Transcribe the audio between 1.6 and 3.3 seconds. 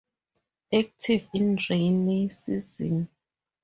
rainy season.